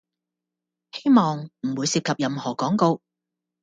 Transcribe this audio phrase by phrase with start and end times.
[0.93, 3.01] 希望唔會涉及任何廣告